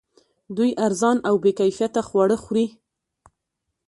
[0.55, 2.67] دوی ارزان او بې کیفیته خواړه خوري